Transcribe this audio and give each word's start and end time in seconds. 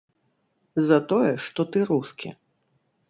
За 0.87 0.97
тое, 1.13 1.29
што 1.49 1.61
ты 1.77 1.85
рускі. 1.91 2.29